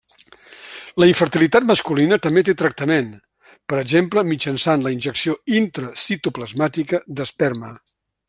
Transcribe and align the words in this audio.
La 1.01 1.07
infertilitat 1.09 1.65
masculina 1.71 2.17
també 2.23 2.43
té 2.47 2.55
tractament, 2.61 3.11
per 3.73 3.79
exemple, 3.83 4.25
mitjançant 4.31 4.87
la 4.87 4.95
injecció 4.99 5.37
intracitoplasmàtica 5.61 7.03
d'esperma. 7.21 7.71